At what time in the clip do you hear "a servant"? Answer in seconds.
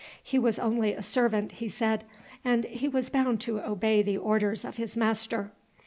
0.93-1.51